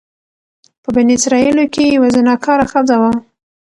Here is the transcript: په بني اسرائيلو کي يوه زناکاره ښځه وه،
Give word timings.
په 0.83 0.89
بني 0.95 1.13
اسرائيلو 1.19 1.63
کي 1.73 1.83
يوه 1.95 2.09
زناکاره 2.15 2.65
ښځه 2.71 2.95
وه، 3.01 3.11